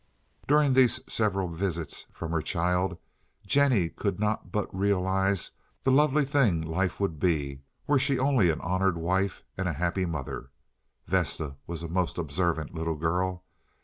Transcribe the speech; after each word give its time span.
During 0.47 0.73
these 0.73 0.99
several 1.07 1.47
visits 1.47 2.07
from 2.11 2.31
her 2.31 2.41
child 2.41 2.97
Jennie 3.45 3.89
could 3.89 4.19
not 4.19 4.51
but 4.51 4.75
realize 4.75 5.51
the 5.83 5.91
lovely 5.91 6.25
thing 6.25 6.59
life 6.59 6.99
would 6.99 7.19
be 7.19 7.61
were 7.85 7.99
she 7.99 8.17
only 8.17 8.49
an 8.49 8.61
honored 8.61 8.97
wife 8.97 9.43
and 9.59 9.67
a 9.69 9.73
happy 9.73 10.07
mother. 10.07 10.49
Vesta 11.05 11.57
was 11.67 11.83
a 11.83 11.87
most 11.87 12.17
observant 12.17 12.73
little 12.73 12.95
girl. 12.95 13.43